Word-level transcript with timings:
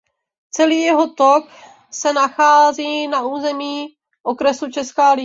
Celý 0.51 0.77
jeho 0.81 1.13
tok 1.13 1.47
se 1.91 2.13
nachází 2.13 3.07
na 3.07 3.21
území 3.21 3.87
okresu 4.23 4.71
Česká 4.71 5.11
Lípa. 5.11 5.19